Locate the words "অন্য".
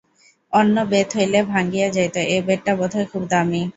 0.53-0.75